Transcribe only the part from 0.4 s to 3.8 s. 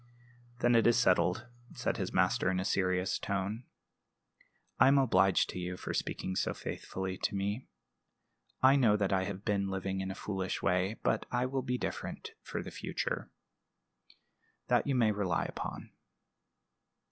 "Then that is settled," said his master, in a serious tone.